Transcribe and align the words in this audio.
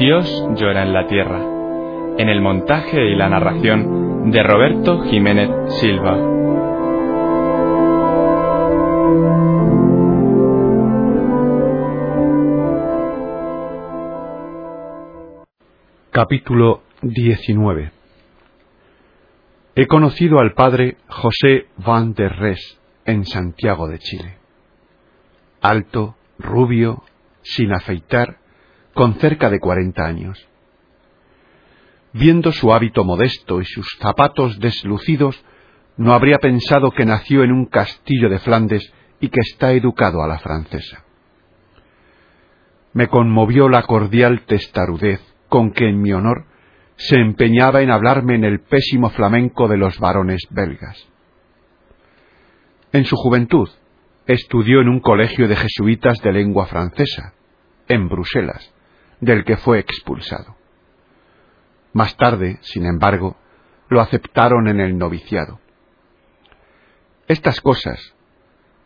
Dios 0.00 0.26
llora 0.56 0.82
en 0.84 0.94
la 0.94 1.06
tierra, 1.06 1.42
en 2.16 2.30
el 2.30 2.40
montaje 2.40 3.10
y 3.10 3.14
la 3.16 3.28
narración 3.28 4.30
de 4.30 4.42
Roberto 4.42 5.02
Jiménez 5.02 5.50
Silva. 5.78 6.16
Capítulo 16.10 16.82
19 17.02 17.92
He 19.74 19.86
conocido 19.86 20.38
al 20.38 20.54
padre 20.54 20.96
José 21.08 21.66
Van 21.76 22.14
der 22.14 22.36
Res 22.36 22.80
en 23.04 23.26
Santiago 23.26 23.86
de 23.86 23.98
Chile. 23.98 24.38
Alto, 25.60 26.16
rubio, 26.38 27.02
sin 27.42 27.74
afeitar, 27.74 28.39
con 28.94 29.14
cerca 29.14 29.50
de 29.50 29.60
cuarenta 29.60 30.04
años. 30.06 30.46
Viendo 32.12 32.52
su 32.52 32.72
hábito 32.72 33.04
modesto 33.04 33.60
y 33.60 33.64
sus 33.64 33.86
zapatos 34.00 34.58
deslucidos, 34.58 35.44
no 35.96 36.12
habría 36.12 36.38
pensado 36.38 36.90
que 36.90 37.04
nació 37.04 37.44
en 37.44 37.52
un 37.52 37.66
castillo 37.66 38.28
de 38.28 38.38
Flandes 38.38 38.92
y 39.20 39.28
que 39.28 39.40
está 39.40 39.72
educado 39.72 40.22
a 40.22 40.26
la 40.26 40.38
francesa. 40.38 41.04
Me 42.92 43.06
conmovió 43.06 43.68
la 43.68 43.82
cordial 43.82 44.42
testarudez 44.46 45.20
con 45.48 45.72
que 45.72 45.88
en 45.88 46.00
mi 46.00 46.12
honor 46.12 46.46
se 46.96 47.16
empeñaba 47.16 47.82
en 47.82 47.90
hablarme 47.90 48.34
en 48.34 48.44
el 48.44 48.60
pésimo 48.60 49.10
flamenco 49.10 49.68
de 49.68 49.76
los 49.76 49.98
varones 49.98 50.42
belgas. 50.50 51.06
En 52.92 53.04
su 53.04 53.16
juventud 53.16 53.68
estudió 54.26 54.80
en 54.80 54.88
un 54.88 55.00
colegio 55.00 55.48
de 55.48 55.56
jesuitas 55.56 56.18
de 56.22 56.32
lengua 56.32 56.66
francesa, 56.66 57.34
en 57.88 58.08
Bruselas, 58.08 58.72
del 59.20 59.44
que 59.44 59.56
fue 59.56 59.78
expulsado. 59.78 60.56
Más 61.92 62.16
tarde, 62.16 62.58
sin 62.62 62.86
embargo, 62.86 63.36
lo 63.88 64.00
aceptaron 64.00 64.68
en 64.68 64.80
el 64.80 64.96
noviciado. 64.96 65.60
Estas 67.26 67.60
cosas 67.60 68.14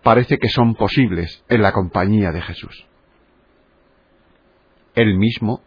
parece 0.02 0.38
que 0.38 0.48
son 0.48 0.74
posibles 0.74 1.44
en 1.48 1.62
la 1.62 1.72
compañía 1.72 2.30
de 2.30 2.42
Jesús. 2.42 2.86
Él 4.94 5.16
mismo 5.16 5.62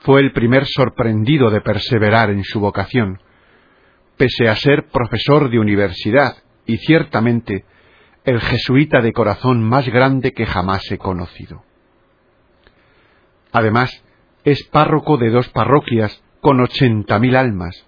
fue 0.00 0.20
el 0.20 0.32
primer 0.32 0.66
sorprendido 0.66 1.50
de 1.50 1.60
perseverar 1.60 2.30
en 2.30 2.44
su 2.44 2.60
vocación, 2.60 3.20
pese 4.16 4.48
a 4.48 4.56
ser 4.56 4.88
profesor 4.88 5.50
de 5.50 5.58
universidad 5.58 6.36
y 6.66 6.76
ciertamente 6.78 7.64
el 8.24 8.40
jesuita 8.40 9.00
de 9.00 9.12
corazón 9.12 9.62
más 9.62 9.88
grande 9.88 10.32
que 10.32 10.46
jamás 10.46 10.82
he 10.90 10.98
conocido. 10.98 11.64
Además, 13.52 14.02
es 14.44 14.64
párroco 14.64 15.16
de 15.16 15.30
dos 15.30 15.48
parroquias 15.50 16.22
con 16.40 16.60
ochenta 16.60 17.18
mil 17.18 17.36
almas, 17.36 17.86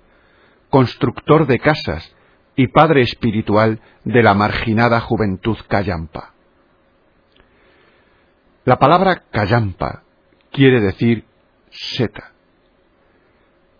constructor 0.69 1.47
de 1.47 1.59
casas 1.59 2.15
y 2.57 2.69
padre 2.69 3.03
espiritual 3.03 3.81
de 4.05 4.23
la 4.23 4.35
marginada 4.35 5.01
juventud 5.01 5.57
cayampa. 5.69 6.35
La 8.65 8.79
palabra 8.79 9.25
cayampa 9.31 10.03
quiere 10.53 10.81
decir 10.81 11.25
seta. 11.71 12.33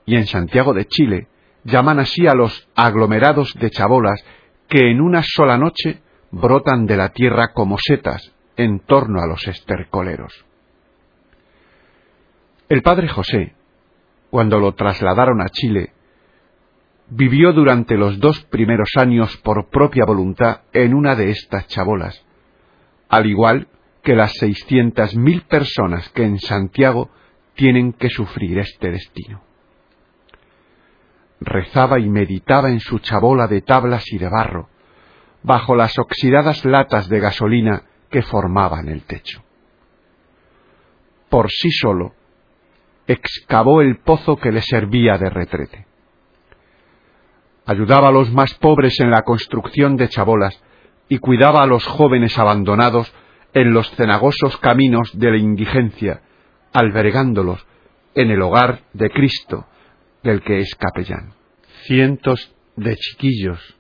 Y 0.07 0.17
en 0.17 0.27
Santiago 0.27 0.73
de 0.73 0.87
Chile 0.87 1.29
llaman 1.65 1.99
así 1.99 2.27
a 2.27 2.35
los 2.35 2.69
aglomerados 2.75 3.55
de 3.55 3.71
chabolas 3.71 4.25
que 4.69 4.91
en 4.91 5.01
una 5.01 5.23
sola 5.23 5.59
noche 5.59 6.01
brotan 6.31 6.87
de 6.87 6.97
la 6.97 7.11
tierra 7.11 7.53
como 7.53 7.77
setas 7.79 8.33
en 8.57 8.81
torno 8.81 9.21
a 9.21 9.27
los 9.27 9.47
estercoleros. 9.47 10.45
El 12.71 12.83
padre 12.83 13.09
José, 13.09 13.57
cuando 14.31 14.61
lo 14.61 14.75
trasladaron 14.77 15.43
a 15.43 15.49
Chile, 15.49 15.93
vivió 17.09 17.53
durante 17.53 17.97
los 17.97 18.21
dos 18.21 18.45
primeros 18.45 18.91
años 18.95 19.37
por 19.39 19.69
propia 19.71 20.05
voluntad 20.05 20.61
en 20.73 20.95
una 20.95 21.17
de 21.17 21.31
estas 21.31 21.67
chabolas, 21.67 22.25
al 23.09 23.27
igual 23.27 23.67
que 24.05 24.15
las 24.15 24.35
seiscientas 24.35 25.17
mil 25.17 25.43
personas 25.43 26.11
que 26.11 26.23
en 26.23 26.39
Santiago 26.39 27.11
tienen 27.55 27.93
que 27.93 28.09
sufrir 28.09 28.61
este 28.61 28.93
destino. 28.93 29.43
Rezaba 31.41 31.99
y 31.99 32.09
meditaba 32.09 32.71
en 32.71 32.79
su 32.79 33.01
chabola 33.01 33.49
de 33.49 33.63
tablas 33.63 34.05
y 34.13 34.19
de 34.19 34.29
barro, 34.29 34.69
bajo 35.43 35.75
las 35.75 35.99
oxidadas 35.99 36.65
latas 36.65 37.09
de 37.09 37.19
gasolina 37.19 37.83
que 38.09 38.23
formaban 38.23 38.89
el 38.89 39.03
techo. 39.03 39.43
Por 41.29 41.51
sí 41.51 41.73
solo, 41.73 42.15
excavó 43.07 43.83
el 43.83 43.99
pozo 43.99 44.37
que 44.37 44.53
le 44.53 44.63
servía 44.63 45.19
de 45.19 45.31
retrete. 45.31 45.87
Ayudaba 47.67 48.09
a 48.09 48.13
los 48.13 48.33
más 48.33 48.55
pobres 48.55 48.99
en 49.01 49.11
la 49.11 49.23
construcción 49.23 49.97
de 49.97 50.09
chabolas 50.09 50.63
y 51.09 51.19
cuidaba 51.19 51.63
a 51.63 51.67
los 51.67 51.87
jóvenes 51.87 52.39
abandonados 52.39 53.13
en 53.53 53.73
los 53.73 53.91
cenagosos 53.97 54.57
caminos 54.59 55.11
de 55.19 55.31
la 55.31 55.37
indigencia 55.37 56.23
albergándolos 56.73 57.67
en 58.15 58.31
el 58.31 58.43
hogar 58.43 58.83
de 58.93 59.11
Cristo, 59.11 59.67
del 60.23 60.43
que 60.43 60.61
es 60.61 60.75
capellán. 60.77 61.35
Cientos 61.85 62.55
de 62.77 62.97
chiquillos, 62.97 63.77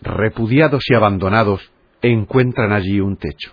repudiados 0.00 0.84
y 0.88 0.94
abandonados, 0.94 1.70
encuentran 2.00 2.72
allí 2.72 3.00
un 3.00 3.16
techo. 3.16 3.52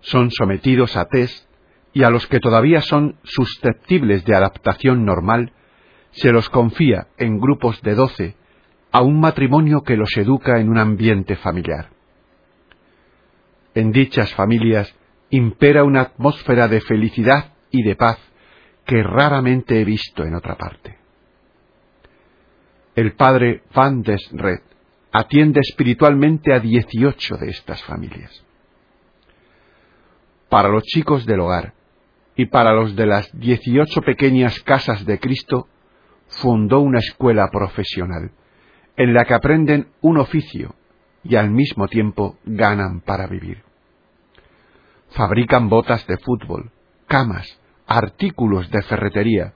Son 0.00 0.30
sometidos 0.30 0.96
a 0.96 1.06
test 1.06 1.46
y 1.92 2.04
a 2.04 2.10
los 2.10 2.26
que 2.26 2.40
todavía 2.40 2.80
son 2.80 3.16
susceptibles 3.22 4.24
de 4.24 4.34
adaptación 4.34 5.04
normal, 5.04 5.52
se 6.10 6.30
los 6.30 6.48
confía 6.48 7.08
en 7.18 7.38
grupos 7.38 7.80
de 7.82 7.94
doce 7.94 8.36
a 8.90 9.02
un 9.02 9.20
matrimonio 9.20 9.82
que 9.82 9.96
los 9.96 10.16
educa 10.16 10.58
en 10.58 10.68
un 10.68 10.78
ambiente 10.78 11.36
familiar. 11.36 11.90
En 13.74 13.90
dichas 13.90 14.34
familias 14.34 14.94
impera 15.30 15.84
una 15.84 16.02
atmósfera 16.02 16.68
de 16.68 16.80
felicidad 16.82 17.54
y 17.70 17.82
de 17.82 17.96
paz 17.96 18.18
que 18.84 19.02
raramente 19.02 19.80
he 19.80 19.84
visto 19.84 20.24
en 20.24 20.34
otra 20.34 20.56
parte. 20.56 20.98
El 22.94 23.14
padre 23.14 23.62
Van 23.74 24.02
des 24.02 24.30
Red 24.32 24.60
atiende 25.12 25.60
espiritualmente 25.60 26.52
a 26.52 26.60
dieciocho 26.60 27.36
de 27.36 27.48
estas 27.48 27.82
familias. 27.84 28.44
Para 30.50 30.68
los 30.68 30.82
chicos 30.82 31.24
del 31.24 31.40
hogar 31.40 31.72
y 32.36 32.46
para 32.46 32.72
los 32.72 32.96
de 32.96 33.06
las 33.06 33.30
dieciocho 33.38 34.00
pequeñas 34.02 34.60
casas 34.60 35.04
de 35.04 35.18
Cristo, 35.18 35.68
fundó 36.28 36.80
una 36.80 36.98
escuela 36.98 37.48
profesional 37.50 38.32
en 38.96 39.14
la 39.14 39.24
que 39.24 39.34
aprenden 39.34 39.88
un 40.00 40.18
oficio 40.18 40.74
y 41.24 41.36
al 41.36 41.50
mismo 41.50 41.88
tiempo 41.88 42.38
ganan 42.44 43.00
para 43.00 43.26
vivir 43.26 43.62
fabrican 45.12 45.68
botas 45.68 46.06
de 46.06 46.16
fútbol, 46.18 46.70
camas, 47.06 47.60
artículos 47.86 48.70
de 48.70 48.82
ferretería, 48.82 49.54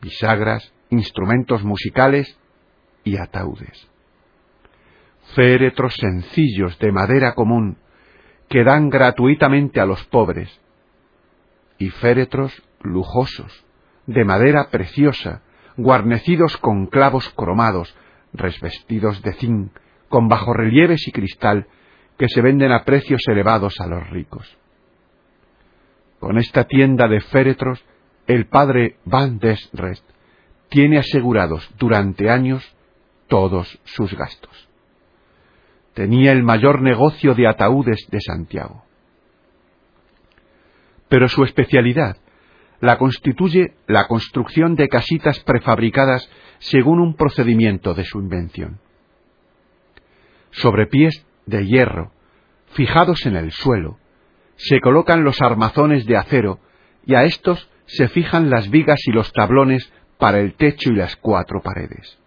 bisagras, 0.00 0.72
instrumentos 0.90 1.62
musicales 1.62 2.38
y 3.04 3.16
ataúdes. 3.16 3.88
Féretros 5.34 5.94
sencillos 5.94 6.78
de 6.78 6.92
madera 6.92 7.34
común 7.34 7.78
que 8.48 8.64
dan 8.64 8.88
gratuitamente 8.90 9.80
a 9.80 9.86
los 9.86 10.04
pobres 10.06 10.60
y 11.80 11.88
féretros 11.88 12.62
lujosos 12.82 13.64
de 14.06 14.24
madera 14.24 14.68
preciosa, 14.70 15.42
guarnecidos 15.76 16.58
con 16.58 16.86
clavos 16.86 17.28
cromados, 17.30 17.96
resvestidos 18.34 19.22
de 19.22 19.32
zinc, 19.32 19.72
con 20.08 20.28
bajorrelieves 20.28 21.08
y 21.08 21.12
cristal 21.12 21.66
que 22.18 22.28
se 22.28 22.42
venden 22.42 22.70
a 22.70 22.84
precios 22.84 23.22
elevados 23.28 23.80
a 23.80 23.86
los 23.86 24.08
ricos. 24.10 24.58
Con 26.18 26.36
esta 26.36 26.64
tienda 26.64 27.08
de 27.08 27.22
féretros, 27.22 27.82
el 28.26 28.46
padre 28.46 28.98
Van 29.06 29.38
des 29.38 29.70
Rest 29.72 30.04
tiene 30.68 30.98
asegurados 30.98 31.68
durante 31.78 32.28
años 32.28 32.62
todos 33.26 33.80
sus 33.84 34.14
gastos. 34.14 34.68
Tenía 35.94 36.32
el 36.32 36.42
mayor 36.42 36.82
negocio 36.82 37.34
de 37.34 37.48
ataúdes 37.48 38.06
de 38.10 38.20
Santiago. 38.20 38.84
Pero 41.10 41.28
su 41.28 41.44
especialidad 41.44 42.16
la 42.80 42.96
constituye 42.96 43.74
la 43.86 44.06
construcción 44.06 44.76
de 44.76 44.88
casitas 44.88 45.40
prefabricadas 45.40 46.30
según 46.60 47.00
un 47.00 47.14
procedimiento 47.14 47.92
de 47.92 48.04
su 48.04 48.20
invención. 48.20 48.80
Sobre 50.52 50.86
pies 50.86 51.26
de 51.44 51.66
hierro, 51.66 52.12
fijados 52.72 53.26
en 53.26 53.36
el 53.36 53.50
suelo, 53.50 53.98
se 54.56 54.80
colocan 54.80 55.24
los 55.24 55.42
armazones 55.42 56.06
de 56.06 56.16
acero 56.16 56.60
y 57.04 57.16
a 57.16 57.24
estos 57.24 57.68
se 57.86 58.08
fijan 58.08 58.48
las 58.48 58.70
vigas 58.70 59.00
y 59.06 59.10
los 59.10 59.32
tablones 59.32 59.92
para 60.16 60.38
el 60.38 60.54
techo 60.54 60.90
y 60.90 60.96
las 60.96 61.16
cuatro 61.16 61.60
paredes. 61.60 62.18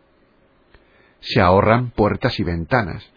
Se 1.21 1.39
ahorran 1.39 1.91
puertas 1.91 2.37
y 2.39 2.43
ventanas. 2.43 3.09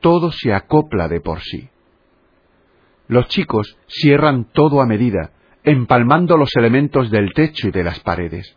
Todo 0.00 0.32
se 0.32 0.52
acopla 0.52 1.08
de 1.08 1.20
por 1.20 1.40
sí. 1.40 1.70
Los 3.10 3.26
chicos 3.26 3.76
cierran 3.88 4.44
todo 4.52 4.80
a 4.80 4.86
medida, 4.86 5.32
empalmando 5.64 6.36
los 6.36 6.54
elementos 6.54 7.10
del 7.10 7.32
techo 7.32 7.66
y 7.66 7.72
de 7.72 7.82
las 7.82 7.98
paredes. 7.98 8.56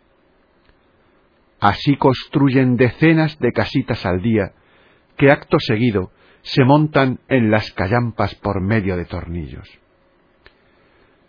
Así 1.58 1.96
construyen 1.96 2.76
decenas 2.76 3.36
de 3.40 3.50
casitas 3.50 4.06
al 4.06 4.22
día, 4.22 4.52
que 5.16 5.32
acto 5.32 5.56
seguido 5.58 6.12
se 6.42 6.62
montan 6.62 7.18
en 7.26 7.50
las 7.50 7.72
callampas 7.72 8.36
por 8.36 8.60
medio 8.60 8.96
de 8.96 9.06
tornillos. 9.06 9.68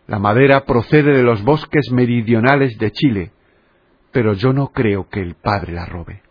La 0.06 0.20
madera 0.20 0.64
procede 0.64 1.18
de 1.18 1.24
los 1.24 1.44
bosques 1.44 1.92
meridionales 1.92 2.78
de 2.78 2.92
Chile, 2.92 3.32
pero 4.12 4.34
yo 4.34 4.54
no 4.54 4.68
creo 4.68 5.10
que 5.10 5.22
el 5.22 5.34
padre 5.34 5.74
la 5.74 5.88
robe. 5.88 6.22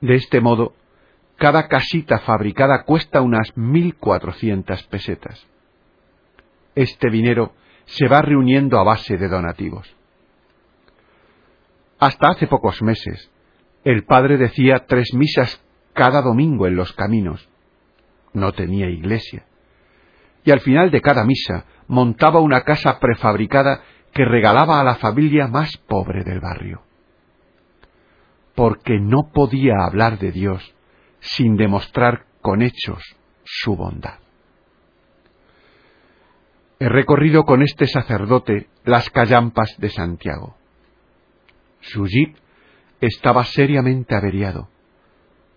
De 0.00 0.16
este 0.16 0.40
modo, 0.40 0.74
cada 1.38 1.68
casita 1.68 2.18
fabricada 2.18 2.82
cuesta 2.82 3.22
unas 3.22 3.56
mil 3.56 3.94
cuatrocientas 3.94 4.82
pesetas. 4.88 5.46
Este 6.74 7.10
dinero 7.10 7.52
se 7.86 8.08
va 8.08 8.20
reuniendo 8.20 8.78
a 8.78 8.82
base 8.82 9.16
de 9.16 9.28
donativos. 9.28 9.88
Hasta 12.00 12.30
hace 12.30 12.48
pocos 12.48 12.82
meses, 12.82 13.30
el 13.84 14.04
padre 14.04 14.36
decía 14.36 14.84
tres 14.86 15.14
misas 15.14 15.62
cada 15.94 16.22
domingo 16.22 16.66
en 16.66 16.74
los 16.74 16.92
caminos. 16.92 17.48
No 18.32 18.52
tenía 18.52 18.90
iglesia. 18.90 19.46
Y 20.44 20.50
al 20.50 20.60
final 20.60 20.90
de 20.90 21.00
cada 21.00 21.24
misa 21.24 21.66
montaba 21.86 22.40
una 22.40 22.62
casa 22.62 22.98
prefabricada 22.98 23.82
que 24.12 24.24
regalaba 24.24 24.80
a 24.80 24.84
la 24.84 24.96
familia 24.96 25.46
más 25.46 25.76
pobre 25.76 26.24
del 26.24 26.40
barrio. 26.40 26.82
Porque 28.56 28.98
no 28.98 29.30
podía 29.32 29.84
hablar 29.86 30.18
de 30.18 30.32
Dios 30.32 30.74
sin 31.20 31.56
demostrar 31.56 32.26
con 32.40 32.62
hechos 32.62 33.02
su 33.44 33.76
bondad. 33.76 34.18
He 36.80 36.88
recorrido 36.88 37.44
con 37.44 37.62
este 37.62 37.86
sacerdote 37.86 38.68
las 38.84 39.10
callampas 39.10 39.74
de 39.78 39.90
Santiago. 39.90 40.56
Su 41.80 42.06
jeep 42.06 42.36
estaba 43.00 43.44
seriamente 43.44 44.14
averiado, 44.14 44.68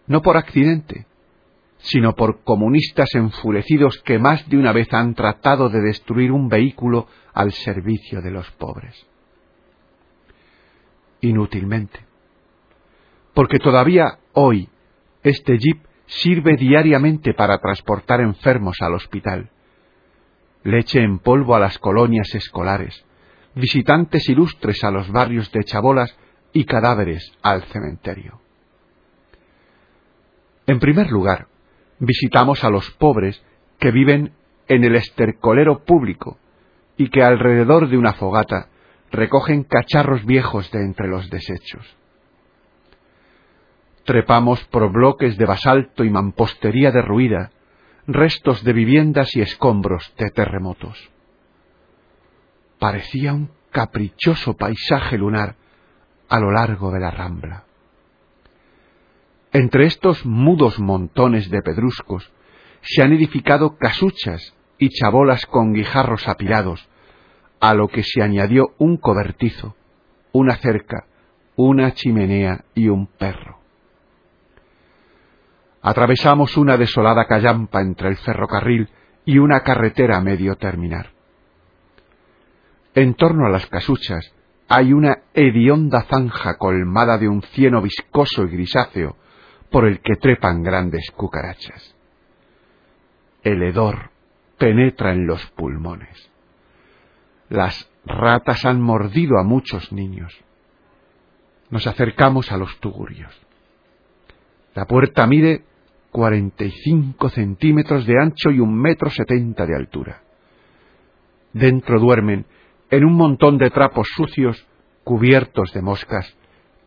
no 0.08 0.22
por 0.22 0.38
accidente, 0.38 1.06
sino 1.78 2.16
por 2.16 2.44
comunistas 2.44 3.10
enfurecidos 3.14 4.02
que 4.04 4.20
más 4.20 4.48
de 4.50 4.58
una 4.58 4.72
vez 4.72 4.92
han 4.94 5.14
tratado 5.16 5.70
de 5.70 5.82
destruir 5.82 6.32
un 6.32 6.48
vehículo 6.48 7.08
al 7.34 7.52
servicio 7.52 8.22
de 8.22 8.32
los 8.32 8.50
pobres. 8.52 9.08
Inútilmente. 11.22 12.06
Porque 13.34 13.60
todavía 13.60 14.20
hoy 14.34 14.70
este 15.24 15.58
jeep 15.58 15.84
sirve 16.06 16.58
diariamente 16.58 17.34
para 17.34 17.60
transportar 17.60 18.22
enfermos 18.22 18.78
al 18.82 18.96
hospital, 18.96 19.50
leche 20.64 21.02
en 21.02 21.20
polvo 21.20 21.56
a 21.56 21.60
las 21.60 21.78
colonias 21.80 22.34
escolares, 22.36 23.06
visitantes 23.56 24.28
ilustres 24.30 24.84
a 24.84 24.92
los 24.92 25.10
barrios 25.12 25.52
de 25.52 25.64
chabolas 25.64 26.18
y 26.54 26.66
cadáveres 26.66 27.32
al 27.42 27.64
cementerio. 27.64 28.42
En 30.68 30.80
primer 30.80 31.12
lugar, 31.12 31.48
visitamos 32.00 32.64
a 32.64 32.70
los 32.70 32.92
pobres 32.92 33.44
que 33.80 33.92
viven 33.92 34.34
en 34.68 34.84
el 34.84 34.96
estercolero 34.96 35.84
público 35.84 36.38
y 36.98 37.10
que 37.10 37.24
alrededor 37.24 37.90
de 37.90 37.98
una 37.98 38.14
fogata 38.14 38.70
recogen 39.12 39.64
cacharros 39.64 40.26
viejos 40.26 40.72
de 40.72 40.80
entre 40.80 41.08
los 41.08 41.30
desechos. 41.30 41.98
Trepamos 44.06 44.64
por 44.66 44.92
bloques 44.92 45.38
de 45.38 45.46
basalto 45.46 46.04
y 46.04 46.10
mampostería 46.10 46.92
derruida, 46.92 47.52
restos 48.08 48.64
de 48.64 48.74
viviendas 48.74 49.36
y 49.36 49.42
escombros 49.42 50.14
de 50.18 50.30
terremotos. 50.32 51.12
Parecía 52.80 53.34
un 53.34 53.52
caprichoso 53.72 54.56
paisaje 54.58 55.18
lunar 55.18 55.56
a 56.28 56.40
lo 56.40 56.52
largo 56.52 56.92
de 56.92 57.00
la 57.00 57.12
rambla. 57.12 57.66
Entre 59.54 59.86
estos 59.86 60.26
mudos 60.26 60.80
montones 60.80 61.50
de 61.50 61.62
pedruscos 61.62 62.32
se 62.82 63.04
han 63.04 63.14
edificado 63.14 63.78
casuchas 63.78 64.56
y 64.78 64.90
chabolas 64.90 65.46
con 65.46 65.74
guijarros 65.74 66.28
apilados, 66.28 66.90
a 67.60 67.76
lo 67.76 67.88
que 67.88 68.02
se 68.02 68.24
añadió 68.24 68.74
un 68.80 68.98
cobertizo, 68.98 69.76
una 70.32 70.56
cerca, 70.56 71.06
una 71.56 71.94
chimenea 71.94 72.66
y 72.74 72.88
un 72.88 73.06
perro. 73.06 73.61
Atravesamos 75.82 76.58
una 76.58 76.78
desolada 76.78 77.26
callampa 77.26 77.82
entre 77.82 78.10
el 78.10 78.18
ferrocarril 78.18 78.90
y 79.26 79.40
una 79.40 79.62
carretera 79.62 80.18
a 80.18 80.22
medio 80.22 80.56
terminar. 80.56 81.12
En 82.94 83.16
torno 83.16 83.46
a 83.46 83.50
las 83.50 83.66
casuchas 83.68 84.34
hay 84.68 84.94
una 84.94 85.24
hedionda 85.34 86.04
zanja 86.04 86.58
colmada 86.58 87.18
de 87.18 87.28
un 87.28 87.42
cieno 87.42 87.82
viscoso 87.82 88.44
y 88.44 88.50
grisáceo 88.50 89.18
por 89.70 89.86
el 89.86 90.02
que 90.02 90.16
trepan 90.16 90.62
grandes 90.62 91.10
cucarachas. 91.12 91.96
El 93.44 93.64
hedor 93.64 94.12
penetra 94.58 95.12
en 95.12 95.26
los 95.26 95.46
pulmones. 95.52 96.30
Las 97.50 97.90
ratas 98.06 98.66
han 98.66 98.80
mordido 98.82 99.40
a 99.40 99.44
muchos 99.44 99.92
niños. 99.92 100.34
Nos 101.70 101.88
acercamos 101.88 102.52
a 102.52 102.58
los 102.58 102.80
tugurios. 102.80 103.34
La 104.76 104.86
puerta 104.86 105.26
mide 105.26 105.66
45 106.12 107.30
centímetros 107.30 108.06
de 108.06 108.16
ancho 108.22 108.52
y 108.52 108.60
un 108.60 108.78
metro 108.80 109.10
setenta 109.10 109.66
de 109.66 109.76
altura. 109.76 110.22
Dentro 111.54 112.00
duermen, 112.00 112.46
en 112.90 113.06
un 113.06 113.14
montón 113.14 113.58
de 113.58 113.70
trapos 113.70 114.08
sucios, 114.16 114.68
cubiertos 115.04 115.72
de 115.74 115.82
moscas, 115.82 116.38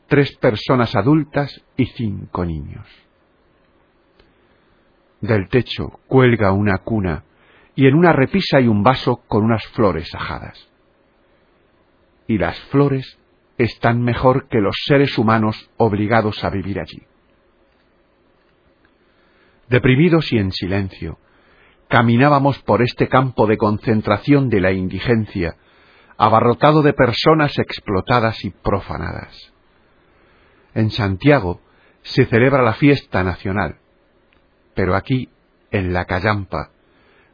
tres 0.08 0.36
personas 0.36 0.94
adultas 0.94 1.62
y 1.76 1.86
cinco 1.86 2.44
niños. 2.44 2.86
Del 5.20 5.48
techo 5.48 6.00
cuelga 6.06 6.52
una 6.52 6.78
cuna 6.78 7.24
y 7.74 7.86
en 7.86 7.94
una 7.94 8.12
repisa 8.12 8.58
hay 8.58 8.68
un 8.68 8.82
vaso 8.82 9.22
con 9.26 9.42
unas 9.42 9.66
flores 9.68 10.14
ajadas. 10.14 10.68
Y 12.28 12.38
las 12.38 12.60
flores 12.66 13.18
están 13.56 14.02
mejor 14.02 14.48
que 14.48 14.60
los 14.60 14.76
seres 14.86 15.16
humanos 15.16 15.70
obligados 15.78 16.44
a 16.44 16.50
vivir 16.50 16.78
allí 16.78 17.02
deprimidos 19.68 20.32
y 20.32 20.38
en 20.38 20.52
silencio, 20.52 21.18
caminábamos 21.88 22.58
por 22.60 22.82
este 22.82 23.08
campo 23.08 23.46
de 23.46 23.56
concentración 23.56 24.48
de 24.48 24.60
la 24.60 24.72
indigencia, 24.72 25.56
abarrotado 26.16 26.82
de 26.82 26.92
personas 26.92 27.58
explotadas 27.58 28.44
y 28.44 28.50
profanadas. 28.50 29.52
En 30.74 30.90
Santiago 30.90 31.60
se 32.02 32.26
celebra 32.26 32.62
la 32.62 32.74
fiesta 32.74 33.22
nacional, 33.22 33.78
pero 34.74 34.94
aquí, 34.96 35.28
en 35.70 35.92
la 35.92 36.04
callampa, 36.04 36.70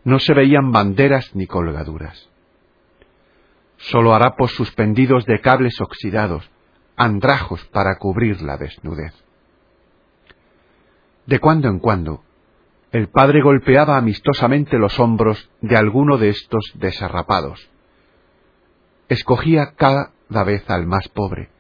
no 0.04 0.18
se 0.18 0.34
veían 0.34 0.72
banderas 0.72 1.34
ni 1.34 1.46
colgaduras. 1.46 2.28
Solo 3.76 4.14
harapos 4.14 4.52
suspendidos 4.52 5.25
de 5.25 5.40
cables 5.40 5.80
oxidados, 5.80 6.50
andrajos 6.96 7.64
para 7.66 7.96
cubrir 7.96 8.42
la 8.42 8.56
desnudez. 8.56 9.14
De 11.30 11.38
cuando 11.38 11.68
en 11.68 11.78
cuando, 11.78 12.25
el 12.90 13.08
padre 13.08 13.40
golpeaba 13.40 13.96
amistosamente 13.96 14.78
los 14.78 14.99
hombros 14.99 15.49
de 15.60 15.76
alguno 15.76 16.18
de 16.18 16.30
estos 16.30 16.72
desarrapados. 16.75 17.70
Escogía 19.08 19.75
cada 19.76 20.10
vez 20.44 20.68
al 20.68 20.88
más 20.88 21.06
pobre 21.06 21.50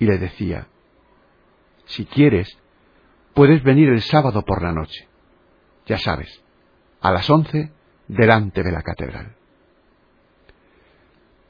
y 0.00 0.06
le 0.06 0.18
decía, 0.18 0.66
si 1.84 2.06
quieres, 2.06 2.58
puedes 3.34 3.62
venir 3.62 3.88
el 3.88 4.02
sábado 4.02 4.42
por 4.42 4.62
la 4.62 4.72
noche. 4.72 5.06
Ya 5.86 5.98
sabes, 5.98 6.42
a 7.00 7.12
las 7.12 7.30
once 7.30 7.70
delante 8.08 8.64
de 8.64 8.72
la 8.72 8.82
catedral. 8.82 9.36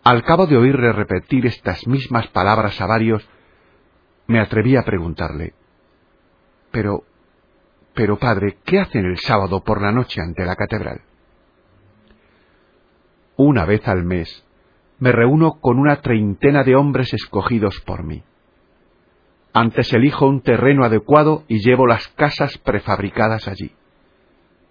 Al 0.05 0.23
cabo 0.23 0.47
de 0.47 0.59
oírle 0.59 0.93
repetir 0.93 1.47
estas 1.47 1.87
mismas 1.87 2.27
palabras 2.27 2.79
a 2.79 2.87
varios, 2.87 3.27
me 4.27 4.39
atreví 4.39 4.77
a 4.77 4.83
preguntarle, 4.83 5.55
pero 6.71 7.07
pero 7.95 8.19
padre, 8.19 8.59
¿qué 8.65 8.81
hacen 8.81 9.05
el 9.05 9.19
sábado 9.19 9.63
por 9.63 9.81
la 9.83 9.93
noche 9.93 10.21
ante 10.21 10.45
la 10.45 10.57
catedral? 10.57 11.03
una 13.37 13.65
vez 13.65 13.87
al 13.89 14.05
mes, 14.05 14.45
me 14.99 15.13
reúno 15.13 15.59
con 15.61 15.79
una 15.79 16.01
treintena 16.01 16.63
de 16.63 16.77
hombres 16.77 17.13
escogidos 17.13 17.81
por 17.81 18.05
mí. 18.05 18.23
Antes 19.53 19.93
elijo 19.93 20.27
un 20.27 20.43
terreno 20.43 20.85
adecuado 20.85 21.45
y 21.49 21.59
llevo 21.59 21.87
las 21.87 22.09
casas 22.09 22.57
prefabricadas 22.59 23.49
allí. 23.49 23.73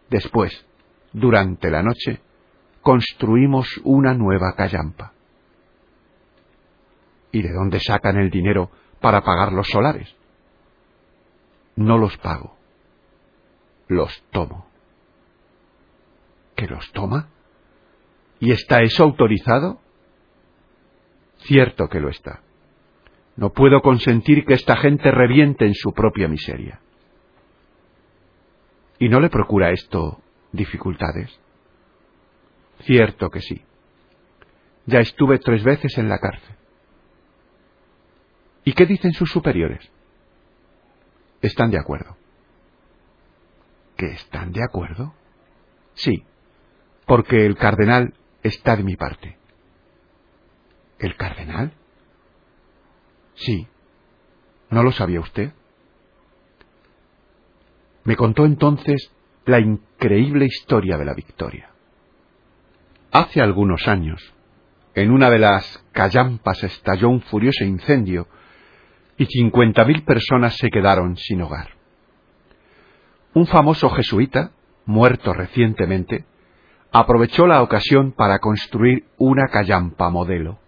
Después, 0.10 0.66
durante 1.14 1.70
la 1.70 1.84
noche, 1.84 2.22
construimos 2.82 3.80
una 3.84 4.14
nueva 4.14 4.54
callampa. 4.56 5.14
¿Y 7.32 7.42
de 7.42 7.54
dónde 7.54 7.80
sacan 7.80 8.18
el 8.18 8.30
dinero 8.30 8.72
para 9.00 9.22
pagar 9.22 9.54
los 9.54 9.68
solares? 9.68 10.16
No 11.76 11.98
los 11.98 12.18
pago, 12.18 12.58
los 13.92 14.24
tomo. 14.32 14.66
¿Que 16.56 16.66
los 16.66 16.92
toma? 16.94 17.28
¿Y 18.40 18.52
está 18.52 18.82
eso 18.82 19.04
autorizado? 19.04 19.80
Cierto 21.40 21.88
que 21.90 22.00
lo 22.00 22.10
está. 22.10 22.42
No 23.36 23.52
puedo 23.52 23.82
consentir 23.82 24.46
que 24.46 24.54
esta 24.54 24.78
gente 24.78 25.12
reviente 25.12 25.66
en 25.66 25.74
su 25.74 25.94
propia 25.94 26.28
miseria. 26.28 26.80
¿Y 28.98 29.10
no 29.10 29.20
le 29.20 29.30
procura 29.30 29.72
esto 29.72 30.22
dificultades? 30.52 31.38
Cierto 32.82 33.30
que 33.30 33.42
sí. 33.42 33.62
Ya 34.86 35.00
estuve 35.00 35.40
tres 35.40 35.64
veces 35.64 35.98
en 35.98 36.08
la 36.08 36.20
cárcel. 36.20 36.56
¿Y 38.64 38.74
qué 38.74 38.86
dicen 38.86 39.12
sus 39.14 39.32
superiores? 39.32 39.92
Están 41.42 41.72
de 41.72 41.80
acuerdo. 41.80 42.21
¿Que 44.02 44.14
están 44.14 44.52
de 44.52 44.64
acuerdo? 44.64 45.14
Sí, 45.94 46.24
porque 47.06 47.46
el 47.46 47.56
cardenal 47.56 48.16
está 48.42 48.76
de 48.76 48.84
mi 48.84 48.96
parte. 48.96 49.38
¿El 50.98 51.16
cardenal? 51.16 51.72
Sí. 53.36 53.68
¿No 54.72 54.82
lo 54.82 54.92
sabía 54.92 55.20
usted? 55.20 55.54
Me 58.04 58.16
contó 58.16 58.48
entonces 58.48 59.12
la 59.46 59.60
increíble 59.60 60.46
historia 60.46 60.98
de 60.98 61.06
la 61.06 61.14
victoria. 61.14 61.70
Hace 63.12 63.40
algunos 63.40 63.88
años, 63.88 64.34
en 64.96 65.12
una 65.12 65.30
de 65.30 65.38
las 65.38 65.86
callampas 65.92 66.64
estalló 66.64 67.08
un 67.08 67.22
furioso 67.22 67.66
incendio 67.66 68.28
y 69.20 69.28
cincuenta 69.28 69.86
mil 69.86 70.04
personas 70.04 70.58
se 70.58 70.72
quedaron 70.72 71.18
sin 71.18 71.44
hogar. 71.44 71.81
Un 73.34 73.48
famoso 73.48 73.90
jesuita, 73.90 74.52
muerto 74.86 75.34
recientemente, 75.34 76.26
aprovechó 76.92 77.48
la 77.48 77.62
ocasión 77.62 78.12
para 78.12 78.40
construir 78.40 79.06
una 79.18 79.48
callampa 79.48 80.10
modelo. 80.10 80.60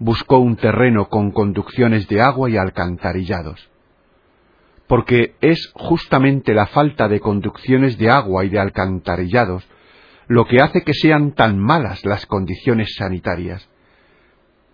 Buscó 0.00 0.38
un 0.38 0.56
terreno 0.56 1.08
con 1.08 1.30
conducciones 1.30 2.08
de 2.08 2.20
agua 2.20 2.50
y 2.50 2.56
alcantarillados, 2.56 3.70
porque 4.88 5.36
es 5.40 5.70
justamente 5.74 6.54
la 6.54 6.66
falta 6.66 7.06
de 7.06 7.20
conducciones 7.20 7.98
de 7.98 8.10
agua 8.10 8.44
y 8.44 8.48
de 8.48 8.58
alcantarillados 8.58 9.68
lo 10.26 10.46
que 10.46 10.60
hace 10.60 10.82
que 10.82 10.94
sean 10.94 11.32
tan 11.32 11.58
malas 11.58 12.04
las 12.04 12.26
condiciones 12.26 12.94
sanitarias, 12.96 13.68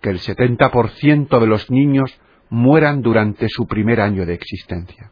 que 0.01 0.09
el 0.09 0.19
70% 0.19 1.39
de 1.39 1.47
los 1.47 1.69
niños 1.69 2.17
mueran 2.49 3.01
durante 3.01 3.47
su 3.49 3.67
primer 3.67 4.01
año 4.01 4.25
de 4.25 4.33
existencia. 4.33 5.11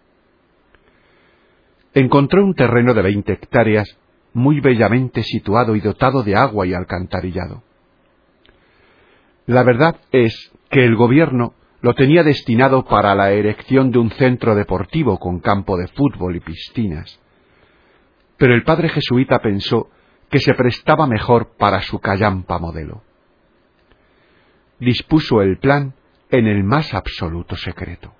Encontró 1.97 2.45
un 2.45 2.53
terreno 2.53 2.93
de 2.93 3.01
20 3.01 3.33
hectáreas 3.33 3.97
muy 4.31 4.59
bellamente 4.59 5.23
situado 5.23 5.75
y 5.75 5.79
dotado 5.79 6.21
de 6.21 6.35
agua 6.35 6.67
y 6.67 6.75
alcantarillado. 6.75 7.63
La 9.47 9.63
verdad 9.63 9.95
es 10.11 10.51
que 10.69 10.85
el 10.85 10.95
gobierno 10.95 11.55
lo 11.81 11.95
tenía 11.95 12.21
destinado 12.21 12.85
para 12.85 13.15
la 13.15 13.31
erección 13.31 13.89
de 13.89 13.97
un 13.97 14.11
centro 14.11 14.53
deportivo 14.53 15.17
con 15.17 15.39
campo 15.39 15.75
de 15.75 15.87
fútbol 15.87 16.35
y 16.35 16.39
piscinas. 16.39 17.19
Pero 18.37 18.53
el 18.53 18.61
padre 18.61 18.89
jesuita 18.89 19.39
pensó 19.39 19.89
que 20.29 20.37
se 20.37 20.53
prestaba 20.53 21.07
mejor 21.07 21.55
para 21.57 21.81
su 21.81 21.97
callampa 21.97 22.59
modelo. 22.59 23.01
Dispuso 24.79 25.41
el 25.41 25.57
plan 25.57 25.95
en 26.29 26.45
el 26.45 26.63
más 26.63 26.93
absoluto 26.93 27.55
secreto. 27.55 28.13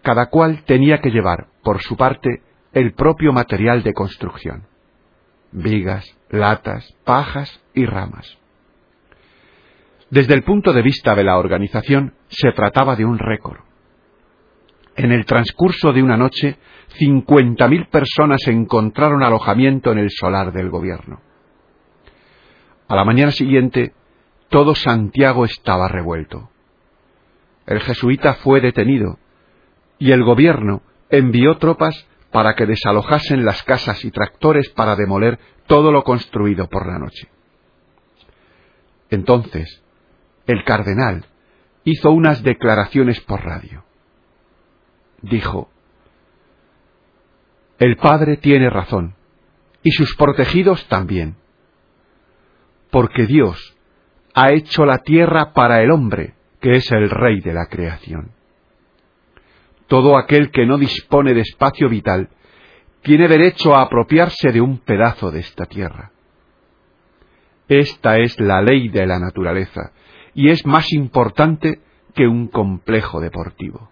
Cada 0.00 0.30
cual 0.30 0.64
tenía 0.64 1.02
que 1.02 1.10
llevar, 1.10 1.48
por 1.64 1.82
su 1.82 1.96
parte, 1.96 2.42
el 2.72 2.92
propio 2.92 3.32
material 3.32 3.82
de 3.82 3.92
construcción 3.92 4.66
vigas, 5.54 6.04
latas, 6.30 6.86
pajas 7.04 7.62
y 7.74 7.86
ramas. 7.86 8.38
Desde 10.10 10.34
el 10.34 10.42
punto 10.42 10.72
de 10.72 10.82
vista 10.82 11.14
de 11.14 11.24
la 11.24 11.38
organización, 11.38 12.14
se 12.28 12.52
trataba 12.52 12.96
de 12.96 13.04
un 13.04 13.18
récord. 13.18 13.60
En 14.96 15.12
el 15.12 15.24
transcurso 15.24 15.92
de 15.92 16.02
una 16.02 16.16
noche, 16.16 16.58
50.000 16.98 17.88
personas 17.88 18.46
encontraron 18.46 19.22
alojamiento 19.22 19.90
en 19.92 19.98
el 19.98 20.10
solar 20.10 20.52
del 20.52 20.70
gobierno. 20.70 21.20
A 22.86 22.94
la 22.94 23.04
mañana 23.04 23.32
siguiente, 23.32 23.92
todo 24.50 24.74
Santiago 24.74 25.44
estaba 25.44 25.88
revuelto. 25.88 26.50
El 27.66 27.80
jesuita 27.80 28.34
fue 28.34 28.60
detenido 28.60 29.18
y 29.98 30.12
el 30.12 30.22
gobierno 30.22 30.82
envió 31.18 31.58
tropas 31.58 32.06
para 32.30 32.54
que 32.54 32.66
desalojasen 32.66 33.44
las 33.44 33.62
casas 33.62 34.04
y 34.04 34.10
tractores 34.10 34.68
para 34.70 34.96
demoler 34.96 35.38
todo 35.66 35.92
lo 35.92 36.02
construido 36.02 36.68
por 36.68 36.86
la 36.86 36.98
noche. 36.98 37.28
Entonces, 39.10 39.82
el 40.46 40.64
cardenal 40.64 41.26
hizo 41.84 42.10
unas 42.10 42.42
declaraciones 42.42 43.20
por 43.20 43.44
radio. 43.44 43.84
Dijo, 45.22 45.70
el 47.78 47.96
Padre 47.96 48.36
tiene 48.36 48.70
razón, 48.70 49.14
y 49.82 49.90
sus 49.92 50.16
protegidos 50.16 50.86
también, 50.88 51.36
porque 52.90 53.26
Dios 53.26 53.76
ha 54.34 54.52
hecho 54.52 54.84
la 54.84 54.98
tierra 54.98 55.52
para 55.52 55.82
el 55.82 55.90
hombre, 55.90 56.34
que 56.60 56.76
es 56.76 56.90
el 56.92 57.10
rey 57.10 57.40
de 57.40 57.52
la 57.52 57.66
creación. 57.66 58.32
Todo 59.94 60.18
aquel 60.18 60.50
que 60.50 60.66
no 60.66 60.76
dispone 60.76 61.34
de 61.34 61.42
espacio 61.42 61.88
vital 61.88 62.28
tiene 63.02 63.28
derecho 63.28 63.76
a 63.76 63.82
apropiarse 63.82 64.50
de 64.50 64.60
un 64.60 64.78
pedazo 64.78 65.30
de 65.30 65.38
esta 65.38 65.66
tierra. 65.66 66.10
Esta 67.68 68.18
es 68.18 68.40
la 68.40 68.60
ley 68.60 68.88
de 68.88 69.06
la 69.06 69.20
naturaleza 69.20 69.92
y 70.34 70.48
es 70.48 70.66
más 70.66 70.92
importante 70.92 71.78
que 72.12 72.26
un 72.26 72.48
complejo 72.48 73.20
deportivo. 73.20 73.88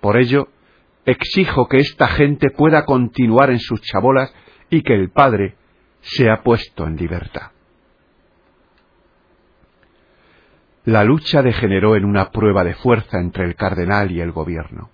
Por 0.00 0.16
ello, 0.16 0.48
exijo 1.06 1.68
que 1.68 1.76
esta 1.76 2.08
gente 2.08 2.50
pueda 2.50 2.84
continuar 2.84 3.52
en 3.52 3.60
sus 3.60 3.80
chabolas 3.82 4.34
y 4.68 4.82
que 4.82 4.94
el 4.94 5.12
Padre 5.12 5.54
sea 6.00 6.42
puesto 6.42 6.88
en 6.88 6.96
libertad. 6.96 7.51
La 10.84 11.04
lucha 11.04 11.42
degeneró 11.42 11.94
en 11.96 12.04
una 12.04 12.30
prueba 12.30 12.64
de 12.64 12.74
fuerza 12.74 13.18
entre 13.18 13.44
el 13.44 13.54
cardenal 13.54 14.10
y 14.10 14.20
el 14.20 14.32
gobierno. 14.32 14.90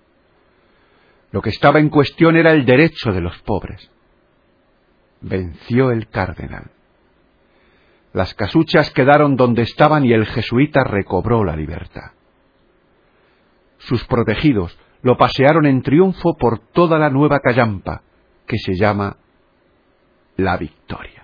Lo 1.31 1.41
que 1.41 1.49
estaba 1.49 1.79
en 1.79 1.89
cuestión 1.89 2.35
era 2.35 2.51
el 2.51 2.65
derecho 2.65 3.11
de 3.11 3.21
los 3.21 3.37
pobres. 3.39 3.89
Venció 5.21 5.91
el 5.91 6.07
cardenal. 6.07 6.71
Las 8.13 8.33
casuchas 8.33 8.91
quedaron 8.91 9.35
donde 9.35 9.63
estaban 9.63 10.05
y 10.05 10.13
el 10.13 10.25
jesuita 10.25 10.83
recobró 10.83 11.43
la 11.43 11.55
libertad. 11.55 12.11
Sus 13.77 14.03
protegidos 14.05 14.77
lo 15.01 15.17
pasearon 15.17 15.65
en 15.65 15.81
triunfo 15.81 16.35
por 16.37 16.59
toda 16.59 16.97
la 16.97 17.09
nueva 17.09 17.39
callampa, 17.39 18.01
que 18.45 18.57
se 18.57 18.75
llama 18.75 19.17
La 20.35 20.57
Victoria. 20.57 21.18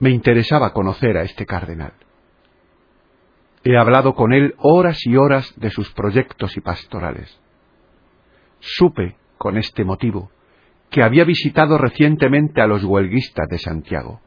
Me 0.00 0.10
interesaba 0.10 0.72
conocer 0.72 1.16
a 1.16 1.22
este 1.22 1.44
cardenal. 1.44 1.92
He 3.64 3.76
hablado 3.76 4.14
con 4.14 4.32
él 4.32 4.54
horas 4.58 5.04
y 5.04 5.16
horas 5.16 5.52
de 5.56 5.70
sus 5.70 5.92
proyectos 5.92 6.56
y 6.56 6.60
pastorales. 6.60 7.40
Supe, 8.60 9.16
con 9.36 9.56
este 9.56 9.84
motivo, 9.84 10.30
que 10.90 11.02
había 11.02 11.24
visitado 11.24 11.78
recientemente 11.78 12.60
a 12.60 12.66
los 12.66 12.84
huelguistas 12.84 13.48
de 13.48 13.58
Santiago. 13.58 14.20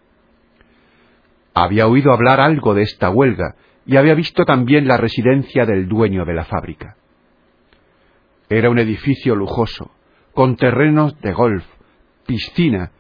Había 1.53 1.87
oído 1.87 2.13
hablar 2.13 2.39
algo 2.39 2.73
de 2.73 2.83
esta 2.83 3.09
huelga 3.09 3.55
y 3.85 3.97
había 3.97 4.13
visto 4.13 4.45
también 4.45 4.87
la 4.87 4.97
residencia 4.97 5.65
del 5.65 5.87
dueño 5.87 6.25
de 6.25 6.33
la 6.33 6.45
fábrica. 6.45 6.97
Era 8.49 8.69
un 8.69 8.79
edificio 8.79 9.35
lujoso, 9.35 9.91
con 10.33 10.55
terrenos 10.55 11.19
de 11.21 11.33
golf, 11.33 11.65
piscina 12.25 12.91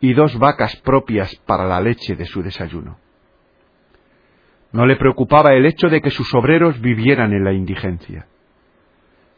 y 0.00 0.14
dos 0.14 0.38
vacas 0.38 0.76
propias 0.76 1.34
para 1.46 1.66
la 1.66 1.80
leche 1.80 2.14
de 2.14 2.24
su 2.24 2.42
desayuno. 2.42 2.98
No 4.72 4.86
le 4.86 4.96
preocupaba 4.96 5.54
el 5.54 5.66
hecho 5.66 5.88
de 5.88 6.00
que 6.00 6.10
sus 6.10 6.32
obreros 6.34 6.80
vivieran 6.80 7.32
en 7.32 7.44
la 7.44 7.52
indigencia. 7.52 8.26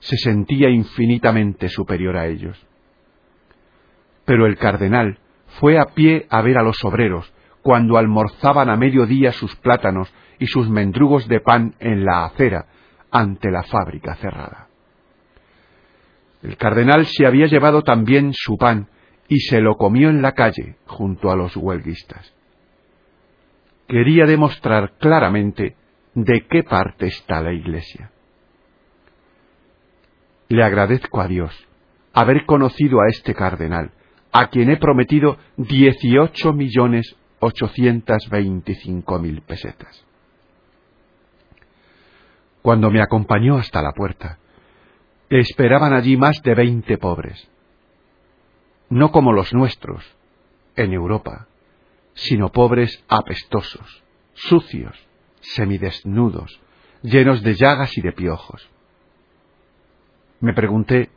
Se 0.01 0.17
sentía 0.17 0.71
infinitamente 0.71 1.69
superior 1.69 2.17
a 2.17 2.27
ellos. 2.27 2.61
Pero 4.25 4.47
el 4.47 4.57
cardenal 4.57 5.19
fue 5.61 5.79
a 5.79 5.87
pie 5.87 6.27
a 6.31 6.43
ver 6.43 6.59
a 6.59 6.63
los 6.63 6.85
obreros, 6.85 7.33
cuando 7.63 7.97
almorzaban 7.97 8.71
a 8.71 8.77
mediodía 8.77 9.33
sus 9.33 9.55
plátanos 9.57 10.13
y 10.39 10.47
sus 10.47 10.69
mendrugos 10.69 11.29
de 11.29 11.41
pan 11.41 11.75
en 11.79 12.05
la 12.05 12.25
acera, 12.25 12.67
ante 13.11 13.51
la 13.51 13.63
fábrica 13.65 14.15
cerrada. 14.17 14.69
El 16.43 16.57
cardenal 16.57 17.07
se 17.07 17.27
había 17.27 17.47
llevado 17.47 17.83
también 17.83 18.33
su 18.33 18.57
pan 18.57 18.89
y 19.31 19.39
se 19.43 19.61
lo 19.61 19.77
comió 19.77 20.11
en 20.11 20.23
la 20.23 20.33
calle 20.33 20.75
junto 20.87 21.31
a 21.31 21.37
los 21.37 21.57
huelguistas. 21.57 22.35
Quería 23.87 24.27
demostrar 24.27 24.95
claramente 24.99 25.77
de 26.15 26.47
qué 26.49 26.65
parte 26.65 27.07
está 27.07 27.41
la 27.41 27.53
Iglesia. 27.53 28.11
Le 30.49 30.65
agradezco 30.65 31.21
a 31.21 31.29
Dios 31.29 31.57
haber 32.13 32.45
conocido 32.45 33.01
a 33.01 33.09
este 33.09 33.33
cardenal, 33.35 33.93
a 34.33 34.49
quien 34.49 34.69
he 34.69 34.77
prometido 34.77 35.39
dieciocho 35.57 36.53
millones 36.53 37.17
ochocientas 37.39 38.29
veinticinco 38.29 39.21
mil 39.21 39.43
pesetas. 39.43 40.05
Cuando 42.63 42.91
me 42.91 43.01
acompañó 43.01 43.59
hasta 43.59 43.81
la 43.81 43.93
puerta, 43.93 44.39
esperaban 45.29 45.93
allí 45.93 46.17
más 46.17 46.43
de 46.43 46.55
veinte 46.57 46.99
pobres, 46.99 47.49
no 48.91 49.13
como 49.13 49.33
los 49.33 49.55
nuestros, 49.55 50.05
en 50.77 50.93
Europa, 50.93 51.47
sino 52.15 52.51
pobres 52.51 53.03
apestosos, 53.09 54.03
sucios, 54.35 54.97
semidesnudos, 55.41 56.61
llenos 57.03 57.43
de 57.43 57.55
llagas 57.55 57.97
y 57.97 58.03
de 58.03 58.13
piojos. 58.13 58.69
Me 60.41 60.53
pregunté 60.53 61.11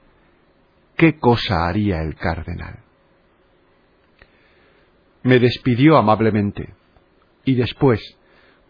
qué 0.95 1.17
cosa 1.17 1.67
haría 1.67 2.01
el 2.01 2.15
cardenal. 2.15 2.79
Me 5.23 5.39
despidió 5.39 5.97
amablemente 5.97 6.75
y 7.43 7.55
después, 7.55 7.99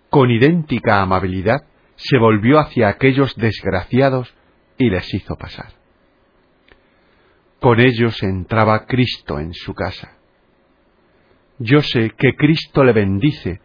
con 0.10 0.32
idéntica 0.32 1.02
amabilidad, 1.02 1.66
se 1.96 2.18
volvió 2.18 2.60
hacia 2.60 2.88
aquellos 2.88 3.36
desgraciados 3.36 4.34
y 4.78 4.90
les 4.90 5.14
hizo 5.14 5.36
pasar. 5.36 5.83
Con 7.64 7.80
ellos 7.80 8.22
entraba 8.24 8.86
Cristo 8.88 9.40
en 9.40 9.54
su 9.54 9.74
casa. 9.74 10.18
Yo 11.60 11.80
sé 11.82 12.12
que 12.18 12.36
Cristo 12.36 12.84
le 12.84 12.92
bendice 12.92 13.62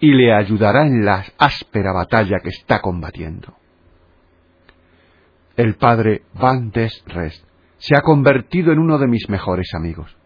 y 0.00 0.10
le 0.14 0.34
ayudará 0.34 0.84
en 0.84 1.04
la 1.04 1.24
áspera 1.38 1.92
batalla 1.92 2.40
que 2.42 2.48
está 2.48 2.80
combatiendo. 2.80 3.54
El 5.56 5.76
padre 5.76 6.22
Van 6.34 6.72
des 6.72 7.04
Rest 7.06 7.46
se 7.76 7.96
ha 7.96 8.00
convertido 8.00 8.72
en 8.72 8.80
uno 8.80 8.98
de 8.98 9.06
mis 9.06 9.28
mejores 9.28 9.72
amigos. 9.74 10.16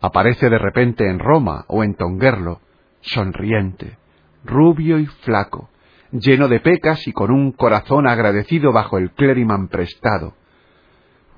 Aparece 0.00 0.48
de 0.48 0.58
repente 0.58 1.10
en 1.10 1.18
Roma 1.18 1.64
o 1.66 1.82
en 1.82 1.96
Tonguerlo, 1.96 2.60
sonriente, 3.00 3.98
rubio 4.44 5.00
y 5.00 5.06
flaco, 5.06 5.68
lleno 6.12 6.46
de 6.46 6.60
pecas 6.60 7.08
y 7.08 7.12
con 7.12 7.32
un 7.32 7.50
corazón 7.50 8.06
agradecido 8.06 8.70
bajo 8.70 8.98
el 8.98 9.10
clériman 9.10 9.66
prestado, 9.66 10.36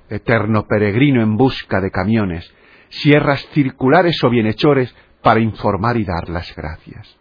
eterno 0.08 0.66
peregrino 0.66 1.22
en 1.22 1.36
busca 1.36 1.80
de 1.80 1.90
camiones, 1.90 2.52
sierras 2.88 3.46
circulares 3.52 4.22
o 4.22 4.30
bienhechores 4.30 4.94
para 5.22 5.40
informar 5.40 5.96
y 5.96 6.04
dar 6.04 6.28
las 6.28 6.54
gracias. 6.54 7.16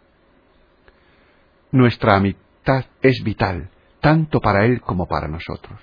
Nuestra 1.72 2.16
amistad 2.16 2.84
es 3.02 3.22
vital, 3.24 3.70
tanto 4.00 4.40
para 4.40 4.64
él 4.64 4.80
como 4.80 5.06
para 5.06 5.28
nosotros. 5.28 5.80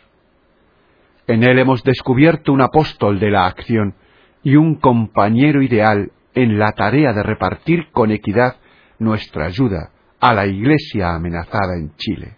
En 1.27 1.43
él 1.43 1.59
hemos 1.59 1.83
descubierto 1.83 2.53
un 2.53 2.61
apóstol 2.61 3.19
de 3.19 3.31
la 3.31 3.45
acción 3.45 3.95
y 4.43 4.55
un 4.55 4.75
compañero 4.75 5.61
ideal 5.61 6.11
en 6.33 6.57
la 6.57 6.71
tarea 6.71 7.13
de 7.13 7.23
repartir 7.23 7.91
con 7.91 8.11
equidad 8.11 8.55
nuestra 8.99 9.45
ayuda 9.45 9.91
a 10.19 10.33
la 10.33 10.45
Iglesia 10.45 11.13
amenazada 11.13 11.75
en 11.77 11.95
Chile. 11.95 12.37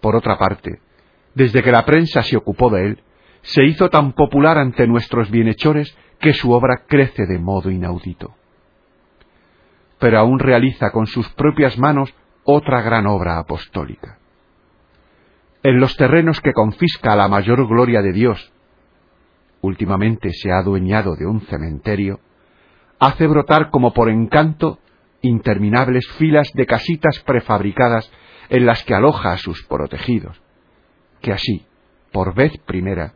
Por 0.00 0.16
otra 0.16 0.36
parte, 0.36 0.80
desde 1.38 1.62
que 1.62 1.70
la 1.70 1.84
prensa 1.84 2.22
se 2.22 2.36
ocupó 2.36 2.68
de 2.68 2.84
él, 2.84 3.02
se 3.42 3.64
hizo 3.64 3.88
tan 3.90 4.12
popular 4.12 4.58
ante 4.58 4.88
nuestros 4.88 5.30
bienhechores 5.30 5.96
que 6.18 6.32
su 6.32 6.50
obra 6.50 6.82
crece 6.88 7.26
de 7.26 7.38
modo 7.38 7.70
inaudito. 7.70 8.34
Pero 10.00 10.18
aún 10.18 10.40
realiza 10.40 10.90
con 10.90 11.06
sus 11.06 11.28
propias 11.30 11.78
manos 11.78 12.12
otra 12.42 12.82
gran 12.82 13.06
obra 13.06 13.38
apostólica. 13.38 14.18
En 15.62 15.78
los 15.78 15.96
terrenos 15.96 16.40
que 16.40 16.52
confisca 16.52 17.14
la 17.14 17.28
mayor 17.28 17.68
gloria 17.68 18.02
de 18.02 18.12
Dios, 18.12 18.52
últimamente 19.60 20.32
se 20.32 20.50
ha 20.50 20.58
adueñado 20.58 21.14
de 21.14 21.26
un 21.26 21.42
cementerio, 21.42 22.18
hace 22.98 23.28
brotar 23.28 23.70
como 23.70 23.94
por 23.94 24.10
encanto 24.10 24.80
interminables 25.22 26.04
filas 26.18 26.50
de 26.54 26.66
casitas 26.66 27.20
prefabricadas 27.20 28.10
en 28.48 28.66
las 28.66 28.82
que 28.82 28.94
aloja 28.94 29.30
a 29.30 29.38
sus 29.38 29.64
protegidos, 29.66 30.42
que 31.20 31.32
así, 31.32 31.66
por 32.12 32.34
vez 32.34 32.56
primera, 32.58 33.14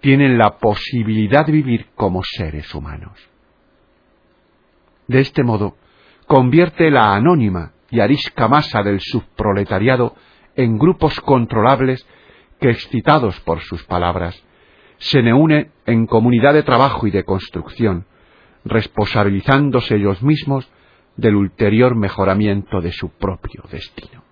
tienen 0.00 0.38
la 0.38 0.58
posibilidad 0.58 1.46
de 1.46 1.52
vivir 1.52 1.86
como 1.94 2.22
seres 2.24 2.74
humanos. 2.74 3.18
De 5.06 5.20
este 5.20 5.42
modo, 5.42 5.76
convierte 6.26 6.90
la 6.90 7.14
anónima 7.14 7.72
y 7.90 8.00
arisca 8.00 8.48
masa 8.48 8.82
del 8.82 9.00
subproletariado 9.00 10.14
en 10.54 10.78
grupos 10.78 11.20
controlables 11.20 12.06
que, 12.60 12.70
excitados 12.70 13.40
por 13.40 13.60
sus 13.60 13.82
palabras, 13.84 14.42
se 14.98 15.20
une 15.32 15.70
en 15.86 16.06
comunidad 16.06 16.54
de 16.54 16.62
trabajo 16.62 17.06
y 17.06 17.10
de 17.10 17.24
construcción, 17.24 18.06
responsabilizándose 18.64 19.96
ellos 19.96 20.22
mismos 20.22 20.70
del 21.16 21.36
ulterior 21.36 21.96
mejoramiento 21.96 22.80
de 22.80 22.92
su 22.92 23.10
propio 23.10 23.64
destino. 23.70 24.29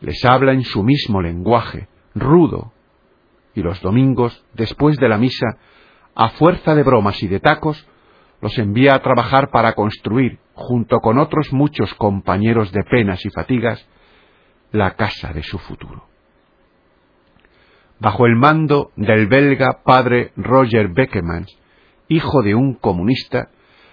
Les 0.00 0.24
habla 0.24 0.52
en 0.52 0.64
su 0.64 0.82
mismo 0.82 1.20
lenguaje, 1.20 1.88
rudo, 2.14 2.72
y 3.54 3.62
los 3.62 3.80
domingos, 3.80 4.44
después 4.54 4.96
de 4.98 5.08
la 5.08 5.18
misa, 5.18 5.58
a 6.14 6.30
fuerza 6.30 6.74
de 6.74 6.82
bromas 6.82 7.22
y 7.22 7.28
de 7.28 7.40
tacos, 7.40 7.86
los 8.40 8.56
envía 8.58 8.94
a 8.94 9.02
trabajar 9.02 9.50
para 9.50 9.74
construir, 9.74 10.38
junto 10.54 11.00
con 11.00 11.18
otros 11.18 11.52
muchos 11.52 11.94
compañeros 11.94 12.72
de 12.72 12.82
penas 12.84 13.24
y 13.24 13.30
fatigas, 13.30 13.86
la 14.72 14.92
casa 14.92 15.32
de 15.32 15.42
su 15.42 15.58
futuro. 15.58 16.04
Bajo 17.98 18.24
el 18.26 18.36
mando 18.36 18.92
del 18.96 19.26
belga 19.26 19.82
padre 19.84 20.32
Roger 20.36 20.88
Beckemans, 20.88 21.54
hijo 22.08 22.42
de 22.42 22.54
un 22.54 22.74
comunista, 22.74 23.50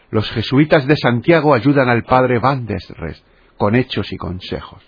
los 0.09 0.29
jesuitas 0.31 0.87
de 0.87 0.95
Santiago 0.95 1.53
ayudan 1.53 1.89
al 1.89 2.03
padre 2.03 2.39
Van 2.39 2.65
des 2.65 2.89
Res 2.97 3.23
con 3.57 3.75
hechos 3.75 4.13
y 4.13 4.17
consejos. 4.17 4.81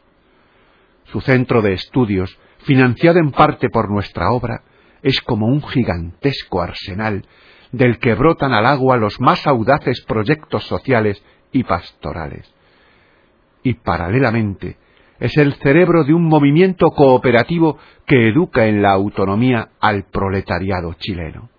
Su 1.12 1.22
centro 1.22 1.62
de 1.62 1.74
estudios 1.74 2.38
financiado 2.60 3.20
en 3.20 3.32
parte 3.32 3.70
por 3.70 3.90
nuestra 3.90 4.32
obra, 4.32 4.64
es 5.02 5.22
como 5.22 5.48
un 5.48 5.64
gigantesco 5.64 6.62
arsenal 6.62 7.26
del 7.72 8.00
que 8.00 8.16
brotan 8.16 8.54
al 8.54 8.66
agua 8.66 8.98
los 8.98 9.20
más 9.22 9.46
audaces 9.48 10.02
proyectos 10.02 10.66
sociales 10.66 11.24
y 11.52 11.64
pastorales. 11.64 12.54
Y 13.64 13.76
paralelamente 13.76 14.78
es 15.20 15.38
el 15.38 15.54
cerebro 15.56 16.04
de 16.04 16.14
un 16.14 16.26
movimiento 16.26 16.92
cooperativo 16.92 17.78
que 18.06 18.30
educa 18.30 18.68
en 18.68 18.82
la 18.82 18.92
autonomía 18.92 19.70
al 19.80 20.06
proletariado 20.06 20.94
chileno. 20.94 21.50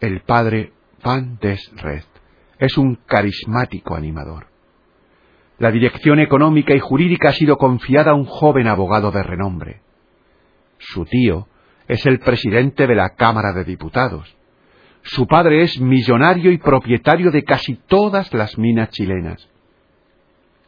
El 0.00 0.20
padre 0.20 0.72
Van 1.02 1.38
des 1.40 1.72
es 2.58 2.76
un 2.76 2.96
carismático 3.06 3.94
animador. 3.94 4.47
La 5.58 5.72
dirección 5.72 6.20
económica 6.20 6.72
y 6.74 6.78
jurídica 6.78 7.30
ha 7.30 7.32
sido 7.32 7.56
confiada 7.56 8.12
a 8.12 8.14
un 8.14 8.24
joven 8.24 8.68
abogado 8.68 9.10
de 9.10 9.24
renombre. 9.24 9.80
Su 10.78 11.04
tío 11.04 11.48
es 11.88 12.06
el 12.06 12.20
presidente 12.20 12.86
de 12.86 12.94
la 12.94 13.10
Cámara 13.16 13.52
de 13.52 13.64
Diputados. 13.64 14.36
Su 15.02 15.26
padre 15.26 15.62
es 15.62 15.80
millonario 15.80 16.52
y 16.52 16.58
propietario 16.58 17.32
de 17.32 17.42
casi 17.42 17.74
todas 17.88 18.32
las 18.34 18.56
minas 18.56 18.90
chilenas. 18.90 19.48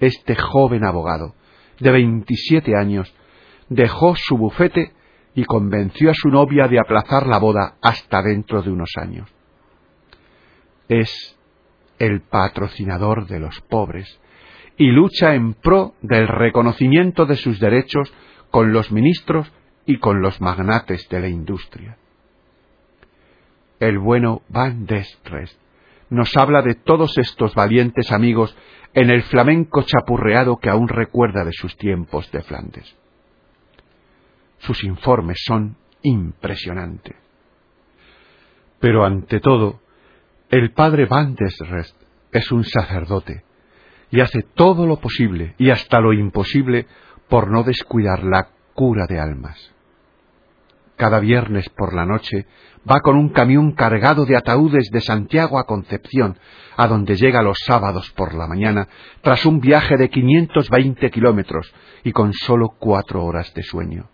Este 0.01 0.35
joven 0.35 0.85
abogado, 0.85 1.35
de 1.79 1.91
27 1.93 2.75
años, 2.77 3.15
dejó 3.69 4.17
su 4.17 4.37
bufete 4.37 4.93
y 5.35 5.45
convenció 5.45 6.11
a 6.11 6.15
su 6.15 6.31
novia 6.31 6.67
de 6.67 6.81
aplazar 6.81 7.29
la 7.29 7.39
boda 7.39 7.77
hasta 7.81 8.23
dentro 8.23 8.63
de 8.63 8.71
unos 8.71 8.91
años. 8.97 9.31
Es 10.89 11.39
el 12.01 12.23
patrocinador 12.23 13.29
de 13.29 13.39
los 13.39 13.61
pobres 13.61 14.21
y 14.81 14.87
lucha 14.87 15.35
en 15.35 15.53
pro 15.53 15.93
del 16.01 16.27
reconocimiento 16.27 17.27
de 17.27 17.37
sus 17.37 17.61
derechos 17.61 18.11
con 18.51 18.73
los 18.73 18.91
ministros 18.91 19.53
y 19.85 19.99
con 19.99 20.23
los 20.23 20.41
magnates 20.41 21.07
de 21.11 21.21
la 21.21 21.29
industria. 21.29 21.99
El 23.79 23.99
bueno 23.99 24.41
Van 24.49 24.87
Destrest 24.87 25.61
nos 26.09 26.35
habla 26.35 26.63
de 26.63 26.77
todos 26.77 27.19
estos 27.19 27.55
valientes 27.55 28.11
amigos 28.11 28.57
en 28.95 29.11
el 29.11 29.23
flamenco 29.25 29.83
chapurreado 29.83 30.57
que 30.57 30.71
aún 30.71 30.89
recuerda 30.89 31.45
de 31.45 31.53
sus 31.53 31.77
tiempos 31.77 32.33
de 32.33 32.41
Flandes. 32.41 32.97
Sus 34.61 34.83
informes 34.83 35.43
son 35.45 35.77
impresionantes. 36.01 37.17
Pero 38.79 39.05
ante 39.05 39.41
todo, 39.41 39.83
el 40.49 40.73
padre 40.73 41.05
Van 41.05 41.35
Desrest 41.35 42.01
es 42.33 42.51
un 42.51 42.65
sacerdote 42.65 43.45
y 44.11 44.21
hace 44.21 44.43
todo 44.43 44.87
lo 44.87 45.01
posible 45.01 45.55
y 45.59 45.71
hasta 45.71 46.01
lo 46.01 46.13
imposible 46.13 46.87
por 47.29 47.51
no 47.51 47.63
descuidar 47.63 48.25
la 48.25 48.49
cura 48.75 49.07
de 49.07 49.21
almas. 49.21 49.73
Cada 50.97 51.21
viernes 51.21 51.69
por 51.71 51.95
la 51.95 52.05
noche 52.05 52.47
va 52.91 53.01
con 53.01 53.17
un 53.17 53.31
camión 53.31 53.73
cargado 53.73 54.27
de 54.27 54.37
ataúdes 54.37 54.91
de 54.91 55.01
Santiago 55.01 55.59
a 55.59 55.65
Concepción, 55.65 56.39
a 56.77 56.87
donde 56.87 57.17
llega 57.17 57.43
los 57.43 57.59
sábados 57.65 58.11
por 58.11 58.35
la 58.35 58.47
mañana, 58.47 58.89
tras 59.23 59.47
un 59.47 59.61
viaje 59.61 59.97
de 59.97 60.11
520 60.11 61.11
kilómetros 61.11 61.73
y 62.05 62.13
con 62.13 62.33
sólo 62.33 62.71
cuatro 62.79 63.25
horas 63.25 63.53
de 63.55 63.63
sueño. 63.63 64.11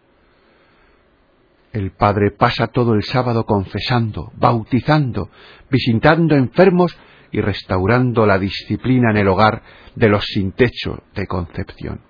El 1.73 1.91
padre 1.91 2.31
pasa 2.31 2.69
todo 2.69 2.95
el 2.95 3.03
sábado 3.03 3.45
confesando, 3.45 4.33
bautizando, 4.37 5.29
visitando 5.71 6.35
enfermos 6.35 6.97
y 7.37 7.41
restaurando 7.43 8.25
la 8.25 8.39
disciplina 8.39 9.11
en 9.11 9.19
el 9.19 9.29
hogar 9.29 9.63
de 9.95 10.09
los 10.09 10.25
sin 10.25 10.53
techo 10.53 11.03
de 11.15 11.27
Concepción. 11.27 12.01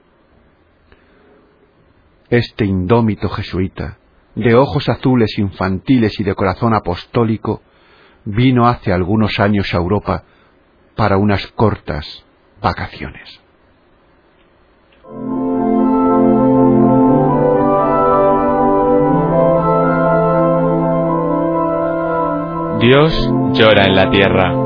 Este 2.30 2.64
indómito 2.64 3.28
jesuita, 3.28 3.98
de 4.36 4.54
ojos 4.54 4.88
azules 4.88 5.36
infantiles 5.38 6.20
y 6.20 6.22
de 6.22 6.36
corazón 6.36 6.74
apostólico, 6.74 7.60
vino 8.24 8.68
hace 8.68 8.92
algunos 8.92 9.40
años 9.40 9.74
a 9.74 9.78
Europa 9.78 10.22
para 10.94 11.16
unas 11.16 11.44
cortas 11.48 12.24
vacaciones. 12.62 13.40
Dios 22.80 23.28
llora 23.54 23.86
en 23.86 23.96
la 23.96 24.10
tierra. 24.10 24.65